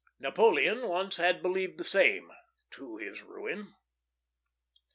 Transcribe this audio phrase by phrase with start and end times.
[0.19, 2.31] Napoleon once had believed the same,
[2.71, 3.75] to his ruin.